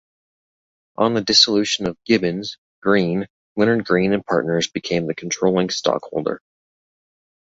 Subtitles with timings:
[0.97, 6.41] On the dissolution of Gibbons, Green; Leonard Green and Partners became the controlling stockholder.